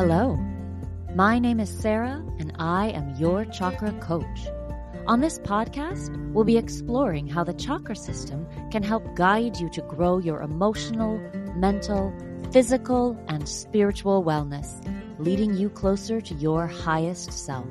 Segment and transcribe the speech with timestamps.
[0.00, 0.34] Hello,
[1.14, 4.46] my name is Sarah, and I am your chakra coach.
[5.06, 9.82] On this podcast, we'll be exploring how the chakra system can help guide you to
[9.82, 11.18] grow your emotional,
[11.54, 12.14] mental,
[12.50, 14.70] physical, and spiritual wellness,
[15.18, 17.68] leading you closer to your highest self.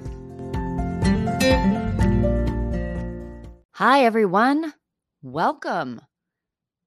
[3.72, 4.72] Hi, everyone.
[5.24, 6.00] Welcome.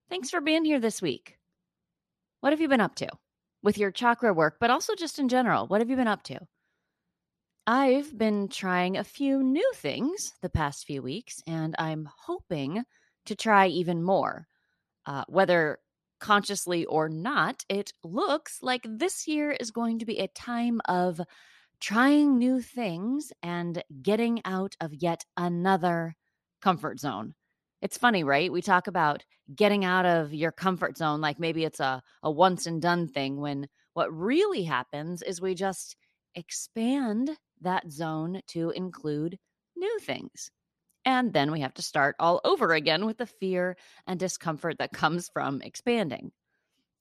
[0.09, 1.37] Thanks for being here this week.
[2.43, 3.09] What have you been up to
[3.63, 5.67] with your chakra work, but also just in general?
[5.67, 6.39] What have you been up to?
[7.67, 12.83] I've been trying a few new things the past few weeks, and I'm hoping
[13.27, 14.47] to try even more.
[15.07, 15.79] Uh, whether
[16.21, 21.21] consciously or not, it looks like this year is going to be a time of
[21.81, 26.15] trying new things and getting out of yet another
[26.61, 27.35] comfort zone.
[27.83, 28.51] It's funny, right?
[28.51, 32.67] We talk about getting out of your comfort zone like maybe it's a, a once
[32.67, 35.97] and done thing when what really happens is we just
[36.35, 39.39] expand that zone to include
[39.77, 40.51] new things.
[41.05, 44.93] And then we have to start all over again with the fear and discomfort that
[44.93, 46.33] comes from expanding.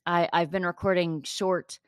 [0.06, 1.80] I, I've been recording short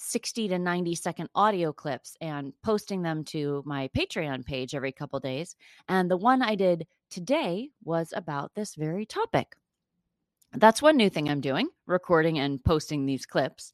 [0.00, 5.20] 60 to 90 second audio clips and posting them to my Patreon page every couple
[5.20, 5.56] days.
[5.88, 9.56] And the one I did today was about this very topic.
[10.52, 13.72] That's one new thing I'm doing, recording and posting these clips.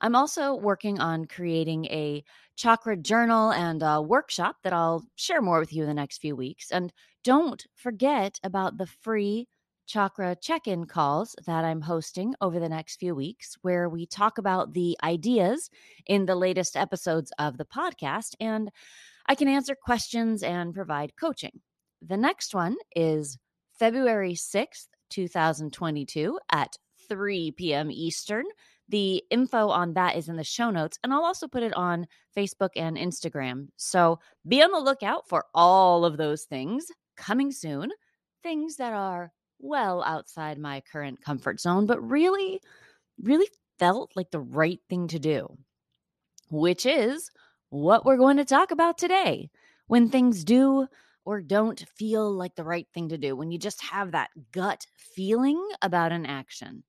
[0.00, 2.24] I'm also working on creating a
[2.56, 6.36] chakra journal and a workshop that I'll share more with you in the next few
[6.36, 6.70] weeks.
[6.70, 6.92] And
[7.24, 9.48] don't forget about the free
[9.86, 14.38] chakra check in calls that I'm hosting over the next few weeks, where we talk
[14.38, 15.70] about the ideas
[16.06, 18.70] in the latest episodes of the podcast, and
[19.26, 21.60] I can answer questions and provide coaching.
[22.02, 23.38] The next one is
[23.78, 26.76] February 6th, 2022 at
[27.08, 27.90] 3 p.m.
[27.90, 28.44] Eastern.
[28.88, 32.06] The info on that is in the show notes, and I'll also put it on
[32.36, 33.68] Facebook and Instagram.
[33.76, 36.86] So be on the lookout for all of those things
[37.16, 37.90] coming soon.
[38.42, 39.32] Things that are
[39.64, 42.60] well outside my current comfort zone, but really,
[43.20, 43.48] really
[43.78, 45.56] felt like the right thing to do,
[46.50, 47.30] which is
[47.70, 49.50] what we're going to talk about today.
[49.86, 50.86] When things do
[51.24, 54.86] or don't feel like the right thing to do, when you just have that gut
[54.96, 56.84] feeling about an action.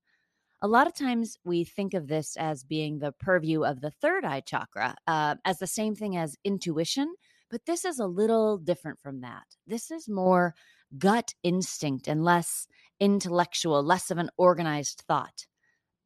[0.61, 4.25] A lot of times we think of this as being the purview of the third
[4.25, 7.13] eye chakra, uh, as the same thing as intuition,
[7.49, 9.43] but this is a little different from that.
[9.67, 10.55] This is more
[10.97, 12.67] gut instinct and less
[12.99, 15.45] intellectual, less of an organized thought.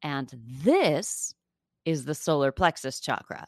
[0.02, 0.32] And
[0.64, 1.34] this
[1.84, 3.46] is the solar plexus chakra.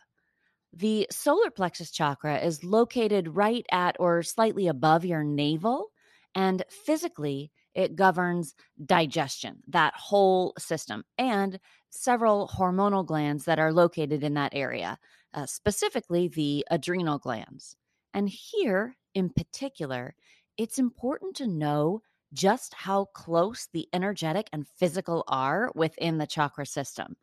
[0.72, 5.88] The solar plexus chakra is located right at or slightly above your navel,
[6.34, 8.54] and physically, it governs
[8.84, 11.58] digestion, that whole system, and
[11.91, 14.98] several hormonal glands that are located in that area,
[15.34, 17.76] uh, specifically the adrenal glands.
[18.14, 20.14] And here in particular,
[20.56, 22.02] it's important to know
[22.32, 27.16] just how close the energetic and physical are within the chakra system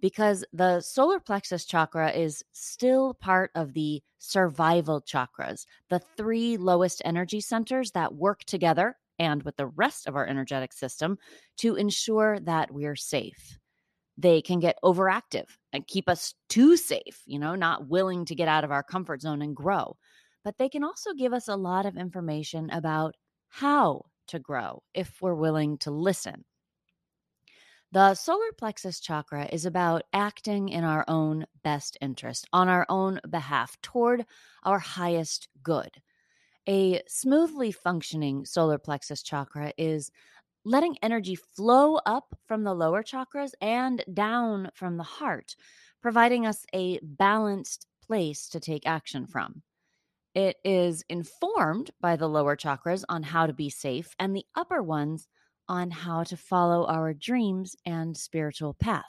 [0.00, 7.00] because the solar plexus chakra is still part of the survival chakras, the three lowest
[7.06, 11.16] energy centers that work together and with the rest of our energetic system
[11.56, 13.58] to ensure that we're safe.
[14.18, 18.46] They can get overactive and keep us too safe, you know, not willing to get
[18.46, 19.96] out of our comfort zone and grow
[20.44, 23.16] but they can also give us a lot of information about
[23.48, 26.44] how to grow if we're willing to listen.
[27.92, 33.20] The solar plexus chakra is about acting in our own best interest, on our own
[33.30, 34.26] behalf, toward
[34.64, 35.90] our highest good.
[36.68, 40.10] A smoothly functioning solar plexus chakra is
[40.64, 45.54] letting energy flow up from the lower chakras and down from the heart,
[46.02, 49.62] providing us a balanced place to take action from.
[50.34, 54.82] It is informed by the lower chakras on how to be safe and the upper
[54.82, 55.28] ones
[55.68, 59.04] on how to follow our dreams and spiritual path.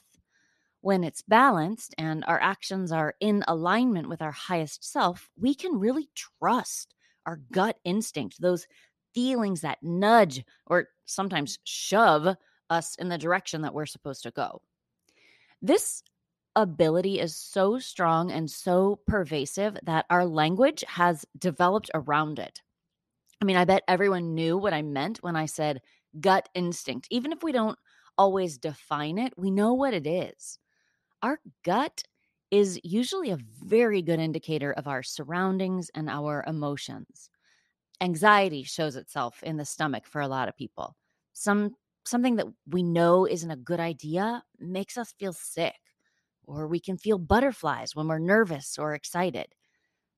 [0.82, 5.80] When it's balanced and our actions are in alignment with our highest self, we can
[5.80, 6.94] really trust
[7.26, 8.68] our gut instinct, those
[9.16, 12.38] feelings that nudge or sometimes shove
[12.70, 14.62] us in the direction that we're supposed to go.
[15.60, 16.04] This
[16.56, 22.62] ability is so strong and so pervasive that our language has developed around it.
[23.42, 25.82] I mean, I bet everyone knew what I meant when I said
[26.20, 27.08] gut instinct.
[27.12, 27.78] Even if we don't
[28.18, 30.60] always define it, we know what it is.
[31.22, 32.04] Our gut
[32.52, 37.30] is usually a very good indicator of our surroundings and our emotions.
[38.02, 40.96] Anxiety shows itself in the stomach for a lot of people.
[41.34, 41.76] Some
[42.06, 45.76] something that we know isn't a good idea makes us feel sick
[46.48, 49.48] or we can feel butterflies when we're nervous or excited.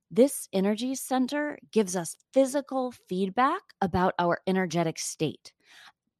[0.09, 5.51] This energy center gives us physical feedback about our energetic state.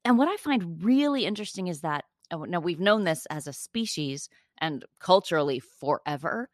[0.04, 3.54] And what I find really interesting is that oh, now we've known this as a
[3.54, 6.50] species and culturally forever,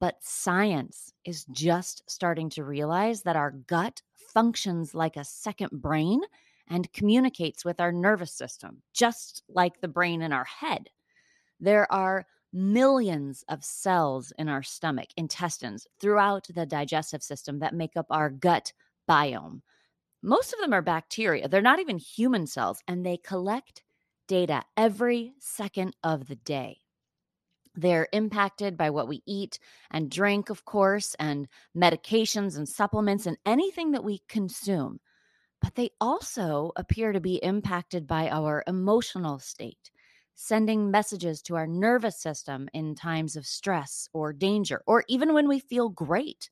[0.00, 6.22] but science is just starting to realize that our gut functions like a second brain
[6.68, 10.88] and communicates with our nervous system, just like the brain in our head.
[11.60, 17.96] There are millions of cells in our stomach, intestines, throughout the digestive system that make
[17.96, 18.72] up our gut
[19.08, 19.60] biome.
[20.22, 21.48] Most of them are bacteria.
[21.48, 23.82] They're not even human cells, and they collect
[24.28, 26.78] data every second of the day.
[27.74, 29.58] They're impacted by what we eat
[29.90, 35.00] and drink, of course, and medications and supplements and anything that we consume.
[35.60, 39.90] But they also appear to be impacted by our emotional state
[40.34, 45.48] sending messages to our nervous system in times of stress or danger, or even when
[45.48, 46.50] we feel great.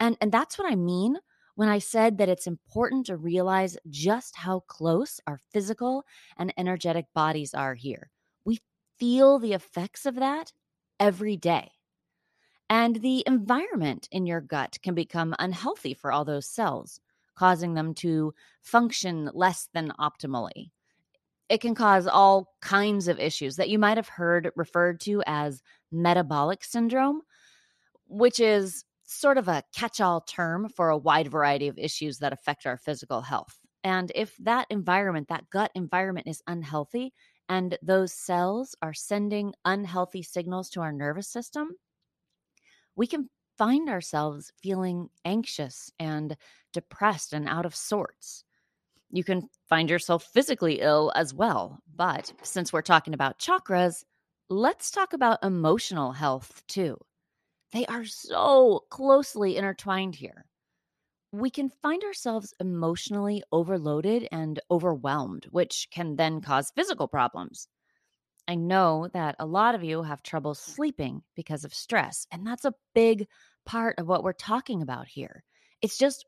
[0.00, 1.18] And, and that's what I mean
[1.54, 6.04] when I said that it's important to realize just how close our physical
[6.36, 8.10] and energetic bodies are here.
[8.44, 8.60] We
[8.98, 10.52] feel the effects of that
[10.98, 11.72] every day.
[12.70, 17.00] And the environment in your gut can become unhealthy for all those cells,
[17.34, 18.32] causing them to
[18.62, 20.70] function less than optimally
[21.52, 25.62] it can cause all kinds of issues that you might have heard referred to as
[25.90, 27.20] metabolic syndrome,
[28.06, 32.32] which is sort of a catch all term for a wide variety of issues that
[32.32, 33.58] affect our physical health.
[33.84, 37.12] And if that environment, that gut environment is unhealthy,
[37.50, 41.72] and those cells are sending unhealthy signals to our nervous system,
[42.96, 43.28] we can
[43.58, 46.34] find ourselves feeling anxious and
[46.72, 48.44] depressed and out of sorts
[49.12, 51.78] you can find yourself physically ill as well.
[51.94, 54.04] But since we're talking about chakras,
[54.48, 56.96] let's talk about emotional health too.
[57.72, 60.46] They are so closely intertwined here.
[61.30, 67.68] We can find ourselves emotionally overloaded and overwhelmed, which can then cause physical problems.
[68.48, 72.64] I know that a lot of you have trouble sleeping because of stress, and that's
[72.64, 73.26] a big
[73.64, 75.44] part of what we're talking about here.
[75.80, 76.26] It's just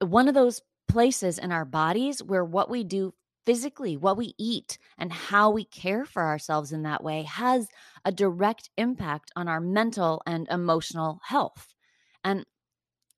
[0.00, 3.14] one of those places in our bodies where what we do
[3.46, 7.68] physically, what we eat, and how we care for ourselves in that way has
[8.04, 11.74] a direct impact on our mental and emotional health.
[12.24, 12.44] And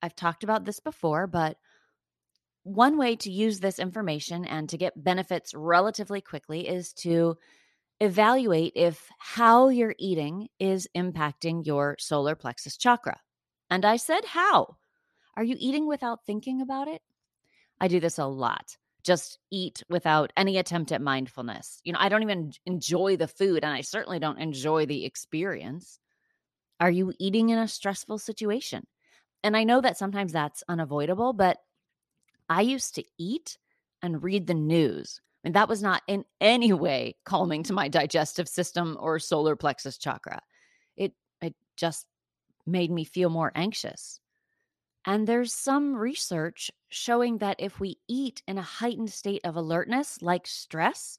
[0.03, 1.57] I've talked about this before, but
[2.63, 7.37] one way to use this information and to get benefits relatively quickly is to
[8.01, 13.19] evaluate if how you're eating is impacting your solar plexus chakra.
[13.71, 14.77] And I said, how?
[15.37, 17.03] Are you eating without thinking about it?
[17.81, 18.77] I do this a lot.
[19.03, 21.81] Just eat without any attempt at mindfulness.
[21.85, 25.99] You know, I don't even enjoy the food and I certainly don't enjoy the experience.
[26.79, 28.87] Are you eating in a stressful situation?
[29.43, 31.59] And I know that sometimes that's unavoidable, but
[32.49, 33.57] I used to eat
[34.03, 35.21] and read the news.
[35.45, 39.97] And that was not in any way calming to my digestive system or solar plexus
[39.97, 40.43] chakra.
[40.97, 42.07] It it just
[42.67, 44.21] made me feel more anxious.
[45.07, 50.21] And there's some research showing that if we eat in a heightened state of alertness,
[50.21, 51.19] like stress,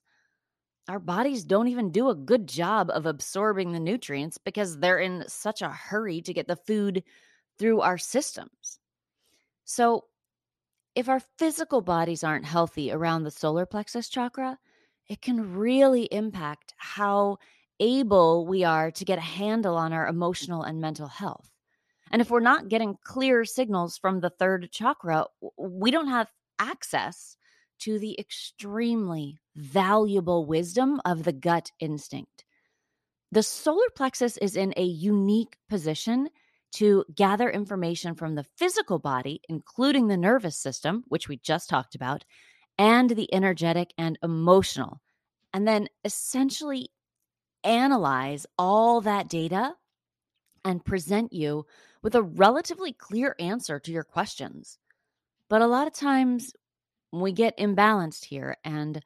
[0.88, 5.24] our bodies don't even do a good job of absorbing the nutrients because they're in
[5.28, 7.02] such a hurry to get the food
[7.58, 8.78] through our systems.
[9.64, 10.04] So,
[10.94, 14.58] if our physical bodies aren't healthy around the solar plexus chakra,
[15.08, 17.38] it can really impact how
[17.80, 21.51] able we are to get a handle on our emotional and mental health.
[22.12, 25.24] And if we're not getting clear signals from the third chakra,
[25.56, 27.36] we don't have access
[27.80, 32.44] to the extremely valuable wisdom of the gut instinct.
[33.32, 36.28] The solar plexus is in a unique position
[36.72, 41.94] to gather information from the physical body, including the nervous system, which we just talked
[41.94, 42.24] about,
[42.78, 45.00] and the energetic and emotional,
[45.52, 46.90] and then essentially
[47.64, 49.74] analyze all that data
[50.64, 51.66] and present you
[52.02, 54.78] with a relatively clear answer to your questions.
[55.48, 56.52] But a lot of times
[57.12, 59.02] we get imbalanced here and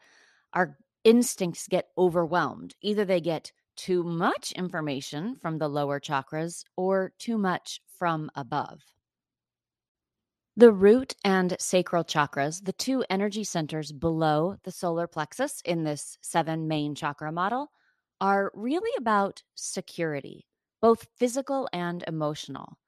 [0.52, 2.74] our instincts get overwhelmed.
[2.80, 8.82] Either they get too much information from the lower chakras or too much from above.
[10.56, 16.16] The root and sacral chakras, the two energy centers below the solar plexus in this
[16.22, 17.70] seven main chakra model,
[18.22, 20.46] are really about security,
[20.80, 22.78] both physical and emotional.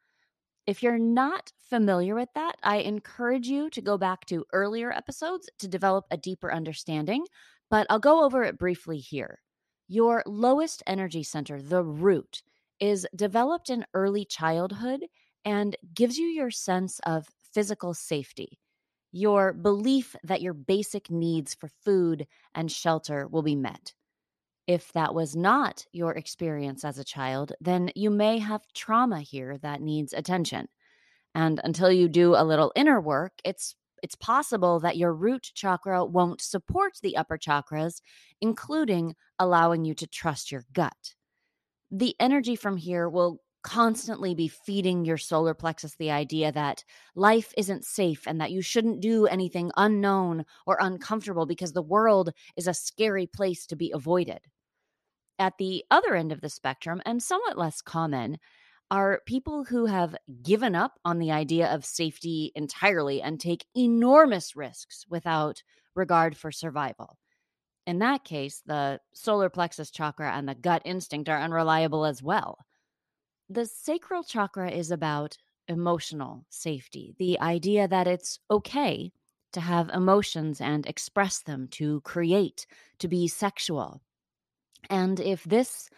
[0.68, 5.48] If you're not familiar with that, I encourage you to go back to earlier episodes
[5.60, 7.25] to develop a deeper understanding,
[7.70, 9.40] but I'll go over it briefly here.
[9.88, 12.42] Your lowest energy center, the root,
[12.80, 15.06] is developed in early childhood
[15.42, 18.58] and gives you your sense of physical safety,
[19.10, 23.94] your belief that your basic needs for food and shelter will be met.
[24.68, 29.56] If that was not your experience as a child, then you may have trauma here
[29.58, 30.68] that needs attention.
[31.34, 36.04] And until you do a little inner work, it's it's possible that your root chakra
[36.04, 38.02] won't support the upper chakras,
[38.42, 41.14] including allowing you to trust your gut.
[41.90, 46.84] The energy from here will constantly be feeding your solar plexus the idea that
[47.14, 52.32] life isn't safe and that you shouldn't do anything unknown or uncomfortable because the world
[52.56, 54.40] is a scary place to be avoided.
[55.38, 58.38] At the other end of the spectrum, and somewhat less common,
[58.90, 64.57] are people who have given up on the idea of safety entirely and take enormous
[64.57, 65.62] risks without
[65.95, 67.18] regard for survival.
[67.87, 72.59] In that case, the solar plexus chakra and the gut instinct are unreliable as well.
[73.49, 75.37] The sacral chakra is about
[75.68, 79.12] emotional safety, the idea that it's okay
[79.52, 82.66] to have emotions and express them, to create,
[82.99, 84.02] to be sexual.
[84.90, 85.90] And if this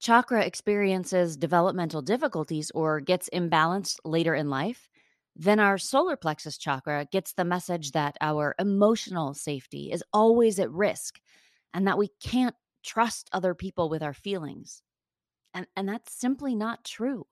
[0.00, 4.88] chakra experiences developmental difficulties or gets imbalanced later in life,
[5.36, 10.70] then our solar plexus chakra gets the message that our emotional safety is always at
[10.70, 11.20] risk
[11.72, 14.82] and that we can't trust other people with our feelings.
[15.54, 17.26] And, and that's simply not true.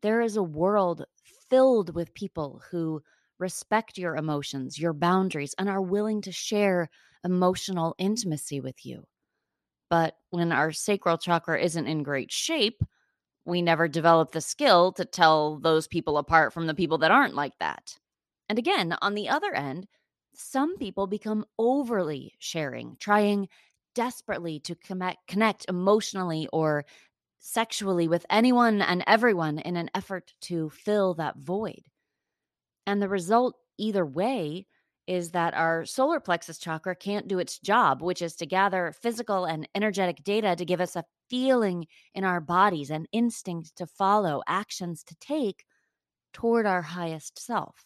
[0.00, 1.04] There is a world
[1.48, 3.02] filled with people who
[3.38, 6.88] respect your emotions, your boundaries, and are willing to share
[7.24, 9.04] emotional intimacy with you.
[9.92, 12.82] But when our sacral chakra isn't in great shape,
[13.44, 17.34] we never develop the skill to tell those people apart from the people that aren't
[17.34, 17.98] like that.
[18.48, 19.86] And again, on the other end,
[20.34, 23.50] some people become overly sharing, trying
[23.94, 26.86] desperately to connect, emotionally or
[27.38, 31.82] sexually with anyone and everyone in an effort to fill that void.
[32.86, 34.64] And the result, either way,
[35.06, 39.44] is that our solar plexus chakra can't do its job, which is to gather physical
[39.44, 44.42] and energetic data to give us a feeling in our bodies, an instinct to follow,
[44.46, 45.64] actions to take
[46.32, 47.84] toward our highest self.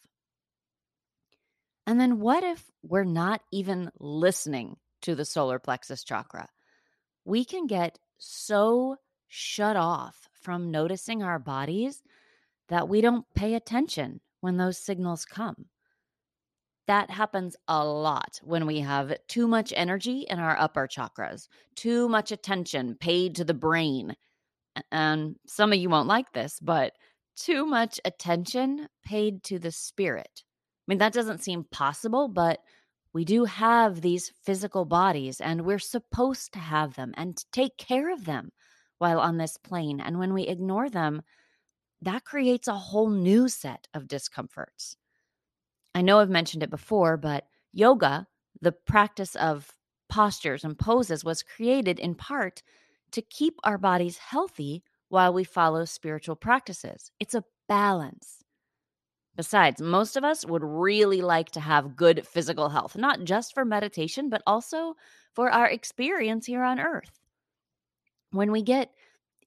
[1.86, 6.48] And then what if we're not even listening to the solar plexus chakra?
[7.24, 8.96] We can get so
[9.28, 12.02] shut off from noticing our bodies
[12.68, 15.66] that we don't pay attention when those signals come.
[16.86, 22.08] That happens a lot when we have too much energy in our upper chakras, too
[22.08, 24.14] much attention paid to the brain.
[24.92, 26.92] And some of you won't like this, but
[27.36, 30.42] too much attention paid to the spirit.
[30.44, 32.60] I mean, that doesn't seem possible, but
[33.12, 38.12] we do have these physical bodies and we're supposed to have them and take care
[38.12, 38.50] of them
[38.98, 40.00] while on this plane.
[40.00, 41.22] And when we ignore them,
[42.02, 44.96] that creates a whole new set of discomforts.
[45.96, 48.26] I know I've mentioned it before, but yoga,
[48.60, 49.72] the practice of
[50.10, 52.62] postures and poses, was created in part
[53.12, 57.10] to keep our bodies healthy while we follow spiritual practices.
[57.18, 58.44] It's a balance.
[59.36, 63.64] Besides, most of us would really like to have good physical health, not just for
[63.64, 64.96] meditation, but also
[65.32, 67.20] for our experience here on earth.
[68.32, 68.90] When we get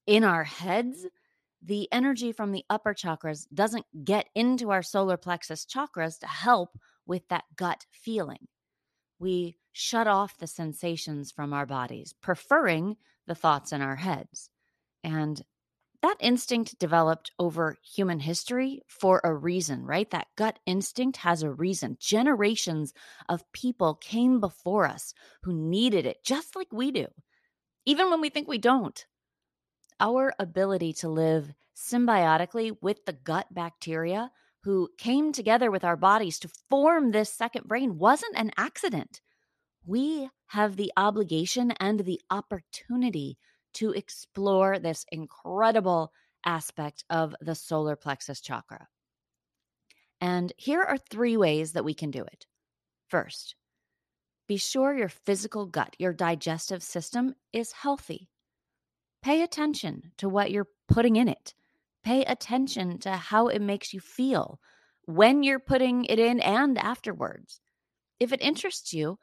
[0.04, 1.06] in our heads,
[1.62, 6.78] the energy from the upper chakras doesn't get into our solar plexus chakras to help
[7.06, 8.48] with that gut feeling.
[9.18, 14.48] We shut off the sensations from our bodies, preferring the thoughts in our heads.
[15.04, 15.42] And
[16.02, 20.10] that instinct developed over human history for a reason, right?
[20.10, 21.98] That gut instinct has a reason.
[22.00, 22.94] Generations
[23.28, 25.12] of people came before us
[25.42, 27.06] who needed it just like we do,
[27.84, 29.04] even when we think we don't
[30.00, 34.30] our ability to live symbiotically with the gut bacteria
[34.62, 39.20] who came together with our bodies to form this second brain wasn't an accident.
[39.86, 43.38] We have the obligation and the opportunity
[43.74, 46.12] to explore this incredible
[46.44, 48.88] aspect of the solar plexus chakra.
[50.20, 52.46] And here are three ways that we can do it.
[53.08, 53.54] First,
[54.46, 58.28] be sure your physical gut, your digestive system is healthy.
[59.22, 61.54] Pay attention to what you're putting in it.
[62.02, 64.58] Pay attention to how it makes you feel
[65.04, 67.60] when you're putting it in and afterwards.
[68.18, 69.18] If it interests you,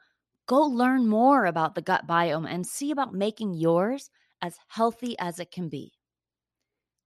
[0.46, 5.40] go learn more about the gut biome and see about making yours as healthy as
[5.40, 5.92] it can be.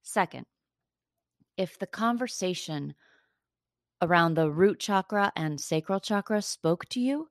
[0.02, 0.46] Second,
[1.56, 2.94] if the conversation
[4.02, 7.28] around the root chakra and sacral chakra spoke to you,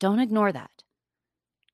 [0.00, 0.82] don't ignore that.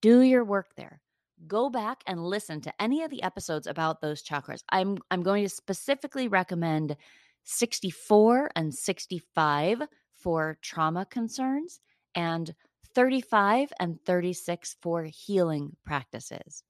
[0.03, 1.01] Do your work there.
[1.47, 4.63] Go back and listen to any of the episodes about those chakras.
[4.71, 6.97] I'm I'm going to specifically recommend
[7.45, 9.83] 64 and 65
[10.15, 11.81] for trauma concerns
[12.15, 12.55] and
[12.95, 16.65] 35 and 36 for healing practices.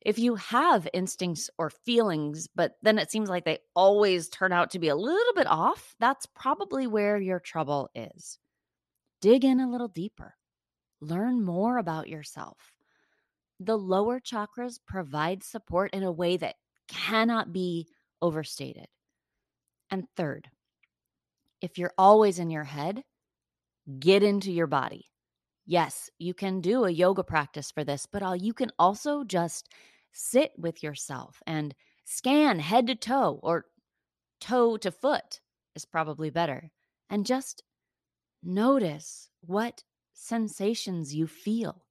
[0.00, 4.70] If you have instincts or feelings, but then it seems like they always turn out
[4.72, 8.38] to be a little bit off, that's probably where your trouble is.
[9.22, 10.36] Dig in a little deeper,
[11.00, 12.73] learn more about yourself.
[13.64, 16.56] The lower chakras provide support in a way that
[16.86, 17.88] cannot be
[18.20, 18.86] overstated.
[19.90, 20.50] And third,
[21.62, 23.02] if you're always in your head,
[23.98, 25.06] get into your body.
[25.64, 29.70] Yes, you can do a yoga practice for this, but you can also just
[30.12, 33.64] sit with yourself and scan head to toe or
[34.42, 35.40] toe to foot
[35.74, 36.70] is probably better.
[37.08, 37.62] And just
[38.42, 41.83] notice what sensations you feel.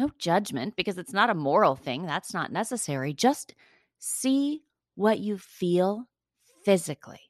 [0.00, 2.06] No judgment because it's not a moral thing.
[2.06, 3.12] That's not necessary.
[3.12, 3.54] Just
[3.98, 4.62] see
[4.94, 6.06] what you feel
[6.64, 7.20] physically.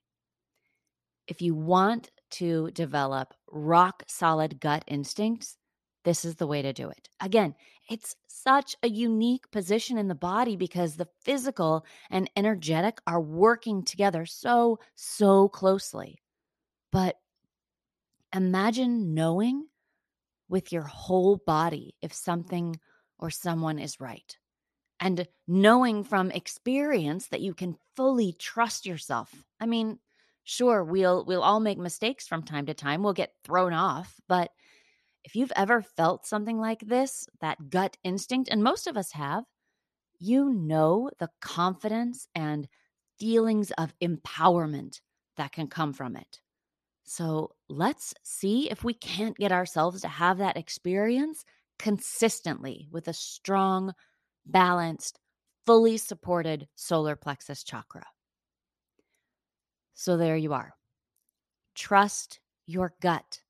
[1.26, 5.56] If you want to develop rock solid gut instincts,
[6.04, 7.08] this is the way to do it.
[7.20, 7.56] Again,
[7.90, 13.82] it's such a unique position in the body because the physical and energetic are working
[13.82, 16.22] together so, so closely.
[16.92, 17.16] But
[18.32, 19.66] imagine knowing
[20.50, 22.78] with your whole body if something
[23.18, 24.36] or someone is right.
[24.98, 29.32] And knowing from experience that you can fully trust yourself.
[29.58, 29.98] I mean,
[30.44, 33.02] sure, we'll we'll all make mistakes from time to time.
[33.02, 34.50] We'll get thrown off, but
[35.24, 39.44] if you've ever felt something like this, that gut instinct, and most of us have,
[40.18, 42.68] you know the confidence and
[43.18, 45.00] feelings of empowerment
[45.36, 46.40] that can come from it.
[47.10, 51.44] So let's see if we can't get ourselves to have that experience
[51.76, 53.94] consistently with a strong,
[54.46, 55.18] balanced,
[55.66, 58.04] fully supported solar plexus chakra.
[59.94, 60.74] So there you are.
[61.74, 63.40] Trust your gut.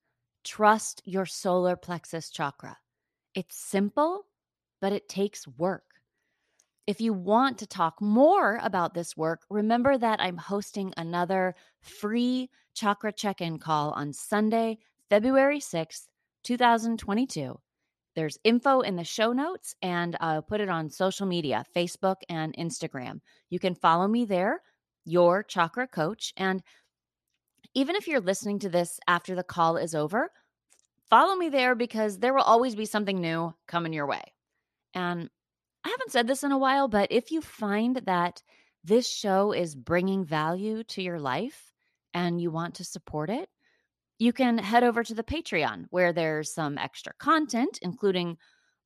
[0.43, 2.79] Trust your solar plexus chakra.
[3.35, 4.23] It's simple,
[4.81, 5.83] but it takes work.
[6.87, 12.49] If you want to talk more about this work, remember that I'm hosting another free
[12.73, 16.07] chakra check in call on Sunday, February 6th,
[16.43, 17.59] 2022.
[18.15, 22.55] There's info in the show notes, and I'll put it on social media Facebook and
[22.57, 23.21] Instagram.
[23.49, 24.61] You can follow me there,
[25.05, 26.33] your chakra coach.
[26.35, 26.63] And
[27.73, 30.29] even if you're listening to this after the call is over,
[31.09, 34.23] follow me there because there will always be something new coming your way.
[34.93, 35.29] And
[35.83, 38.43] I haven't said this in a while, but if you find that
[38.83, 41.71] this show is bringing value to your life
[42.13, 43.49] and you want to support it,
[44.19, 48.37] you can head over to the Patreon where there's some extra content, including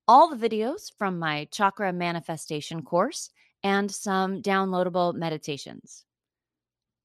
[0.08, 3.30] all the videos from my chakra manifestation course
[3.64, 6.06] and some downloadable meditations.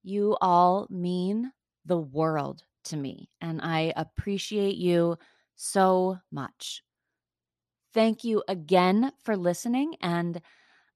[0.02, 1.52] You all mean
[1.86, 5.16] the world to me, and I appreciate you
[5.56, 6.82] so much.
[7.92, 9.96] Thank you again for listening.
[10.00, 10.40] And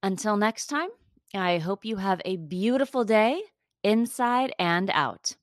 [0.03, 0.91] until next time,
[1.35, 3.43] I hope you have a beautiful day
[3.85, 5.37] inside and out.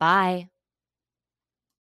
[0.00, 0.50] Bye.